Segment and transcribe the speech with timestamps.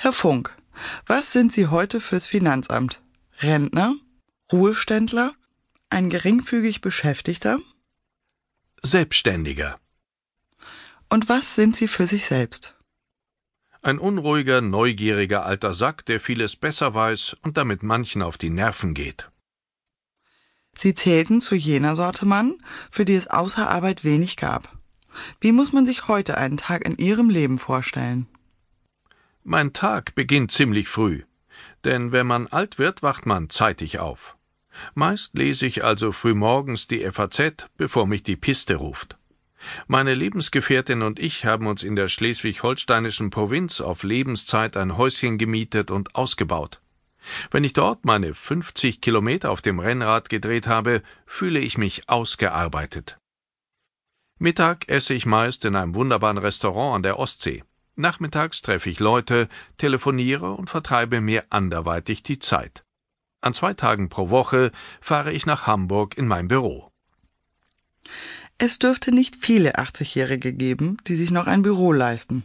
[0.00, 0.54] Herr Funk,
[1.06, 3.02] was sind Sie heute fürs Finanzamt?
[3.40, 3.96] Rentner?
[4.52, 5.34] Ruheständler?
[5.90, 7.58] Ein geringfügig Beschäftigter?
[8.80, 9.80] Selbstständiger.
[11.08, 12.76] Und was sind Sie für sich selbst?
[13.82, 18.94] Ein unruhiger, neugieriger alter Sack, der vieles besser weiß und damit manchen auf die Nerven
[18.94, 19.32] geht.
[20.76, 24.78] Sie zählten zu jener Sorte Mann, für die es außer Arbeit wenig gab.
[25.40, 28.28] Wie muss man sich heute einen Tag in Ihrem Leben vorstellen?
[29.44, 31.22] Mein Tag beginnt ziemlich früh,
[31.84, 34.36] denn wenn man alt wird, wacht man zeitig auf.
[34.94, 39.16] Meist lese ich also frühmorgens die FAZ, bevor mich die Piste ruft.
[39.86, 45.90] Meine Lebensgefährtin und ich haben uns in der schleswig-holsteinischen Provinz auf Lebenszeit ein Häuschen gemietet
[45.90, 46.80] und ausgebaut.
[47.50, 53.18] Wenn ich dort meine 50 Kilometer auf dem Rennrad gedreht habe, fühle ich mich ausgearbeitet.
[54.38, 57.64] Mittag esse ich meist in einem wunderbaren Restaurant an der Ostsee.
[57.98, 62.84] Nachmittags treffe ich Leute, telefoniere und vertreibe mir anderweitig die Zeit.
[63.40, 66.92] An zwei Tagen pro Woche fahre ich nach Hamburg in mein Büro.
[68.56, 72.44] Es dürfte nicht viele 80-Jährige geben, die sich noch ein Büro leisten.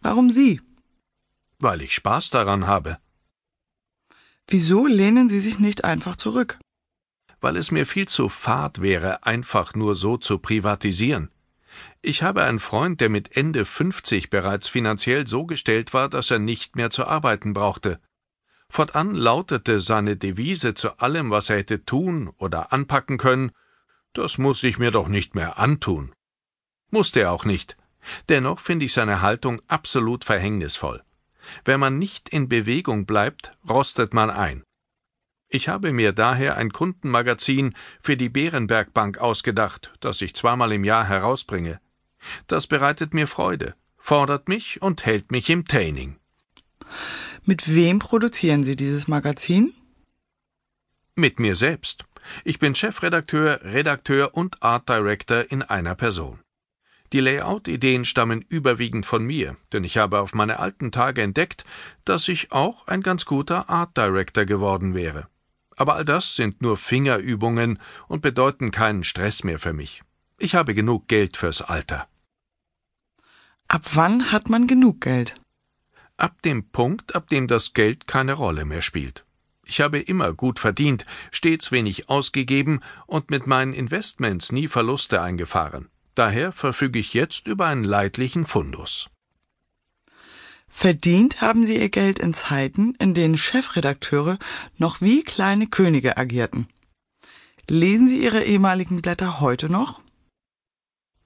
[0.00, 0.60] Warum Sie?
[1.58, 2.98] Weil ich Spaß daran habe.
[4.46, 6.60] Wieso lehnen Sie sich nicht einfach zurück?
[7.40, 11.30] Weil es mir viel zu fad wäre, einfach nur so zu privatisieren.
[12.02, 16.38] Ich habe einen Freund, der mit Ende 50 bereits finanziell so gestellt war, dass er
[16.38, 18.00] nicht mehr zu arbeiten brauchte.
[18.68, 23.52] Fortan lautete seine Devise zu allem, was er hätte tun oder anpacken können,
[24.12, 26.12] das muss ich mir doch nicht mehr antun.
[26.90, 27.76] Musste er auch nicht.
[28.28, 31.02] Dennoch finde ich seine Haltung absolut verhängnisvoll.
[31.64, 34.62] Wenn man nicht in Bewegung bleibt, rostet man ein.
[35.48, 40.84] Ich habe mir daher ein Kundenmagazin für die Bärenberg Bank ausgedacht, das ich zweimal im
[40.84, 41.80] Jahr herausbringe.
[42.46, 46.16] Das bereitet mir Freude, fordert mich und hält mich im Training.
[47.44, 49.72] Mit wem produzieren Sie dieses Magazin?
[51.14, 52.04] Mit mir selbst.
[52.44, 56.40] Ich bin Chefredakteur, Redakteur und Art Director in einer Person.
[57.12, 61.64] Die Layout-Ideen stammen überwiegend von mir, denn ich habe auf meine alten Tage entdeckt,
[62.04, 65.28] dass ich auch ein ganz guter Art Director geworden wäre.
[65.76, 70.02] Aber all das sind nur Fingerübungen und bedeuten keinen Stress mehr für mich.
[70.38, 72.06] Ich habe genug Geld fürs Alter.
[73.68, 75.34] Ab wann hat man genug Geld?
[76.16, 79.24] Ab dem Punkt, ab dem das Geld keine Rolle mehr spielt.
[79.66, 85.88] Ich habe immer gut verdient, stets wenig ausgegeben und mit meinen Investments nie Verluste eingefahren.
[86.14, 89.08] Daher verfüge ich jetzt über einen leidlichen Fundus.
[90.76, 94.38] Verdient haben Sie Ihr Geld in Zeiten, in denen Chefredakteure
[94.76, 96.66] noch wie kleine Könige agierten.
[97.70, 100.02] Lesen Sie Ihre ehemaligen Blätter heute noch?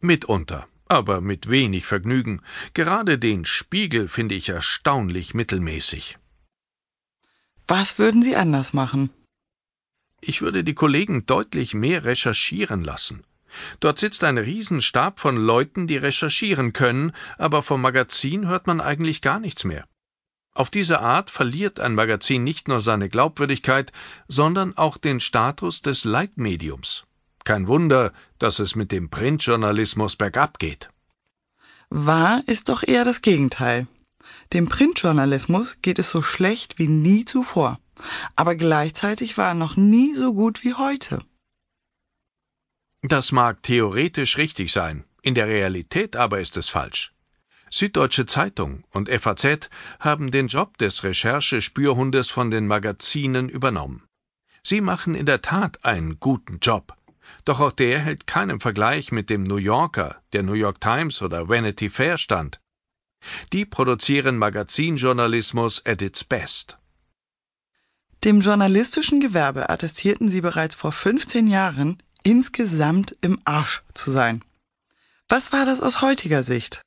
[0.01, 2.43] Mitunter, aber mit wenig Vergnügen.
[2.75, 6.19] Gerade den Spiegel finde ich erstaunlich mittelmäßig.
[7.67, 9.09] Was würden Sie anders machen?
[10.21, 13.25] Ich würde die Kollegen deutlich mehr recherchieren lassen.
[13.81, 19.23] Dort sitzt ein Riesenstab von Leuten, die recherchieren können, aber vom Magazin hört man eigentlich
[19.23, 19.87] gar nichts mehr.
[20.55, 23.93] Auf diese Art verliert ein Magazin nicht nur seine Glaubwürdigkeit,
[24.27, 27.05] sondern auch den Status des Leitmediums.
[27.45, 30.91] Kein Wunder, dass es mit dem Printjournalismus bergab geht.
[31.91, 33.87] Wahr ist doch eher das Gegenteil.
[34.53, 37.79] Dem Printjournalismus geht es so schlecht wie nie zuvor,
[38.37, 41.21] aber gleichzeitig war er noch nie so gut wie heute.
[43.09, 47.15] Das mag theoretisch richtig sein, in der Realität aber ist es falsch.
[47.71, 54.03] Süddeutsche Zeitung und FAZ haben den Job des Recherche-Spürhundes von den Magazinen übernommen.
[54.63, 56.99] Sie machen in der Tat einen guten Job.
[57.47, 61.49] Doch auch der hält keinem Vergleich mit dem New Yorker, der New York Times oder
[61.49, 62.61] Vanity Fair stand.
[63.55, 66.77] Die produzieren Magazinjournalismus at its best.
[68.25, 74.45] Dem journalistischen Gewerbe attestierten sie bereits vor 15 Jahren, insgesamt im Arsch zu sein.
[75.29, 76.81] Was war das aus heutiger Sicht?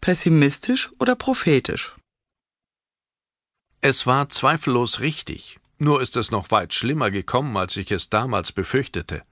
[0.00, 1.94] Pessimistisch oder prophetisch?
[3.80, 8.52] Es war zweifellos richtig, nur ist es noch weit schlimmer gekommen, als ich es damals
[8.52, 9.24] befürchtete.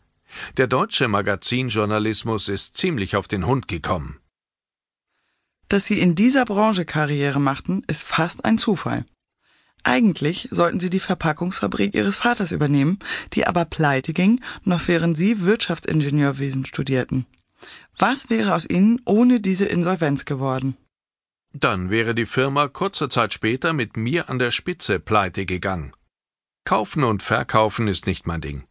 [0.56, 4.20] Der deutsche Magazinjournalismus ist ziemlich auf den Hund gekommen.
[5.68, 9.04] Dass Sie in dieser Branche Karriere machten, ist fast ein Zufall.
[9.82, 12.98] Eigentlich sollten Sie die Verpackungsfabrik Ihres Vaters übernehmen,
[13.32, 17.26] die aber pleite ging, noch während Sie Wirtschaftsingenieurwesen studierten.
[17.98, 20.76] Was wäre aus Ihnen ohne diese Insolvenz geworden?
[21.52, 25.92] Dann wäre die Firma kurze Zeit später mit mir an der Spitze pleite gegangen.
[26.64, 28.64] Kaufen und verkaufen ist nicht mein Ding.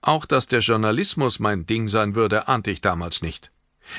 [0.00, 3.52] Auch dass der Journalismus mein Ding sein würde, ahnte ich damals nicht.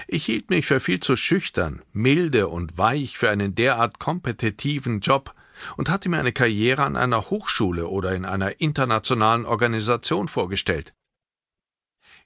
[0.07, 5.33] Ich hielt mich für viel zu schüchtern, milde und weich für einen derart kompetitiven Job,
[5.77, 10.93] und hatte mir eine Karriere an einer Hochschule oder in einer internationalen Organisation vorgestellt.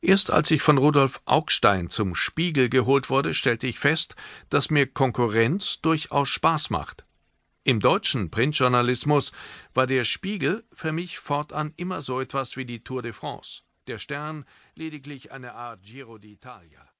[0.01, 4.15] Erst als ich von Rudolf Augstein zum Spiegel geholt wurde, stellte ich fest,
[4.49, 7.05] dass mir Konkurrenz durchaus Spaß macht.
[7.63, 9.31] Im deutschen Printjournalismus
[9.73, 13.97] war der Spiegel für mich fortan immer so etwas wie die Tour de France, der
[13.97, 14.43] Stern
[14.75, 16.92] lediglich eine Art Giro d'Italia.